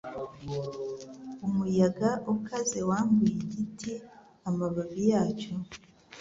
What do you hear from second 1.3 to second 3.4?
Umuyaga ukaze wambuye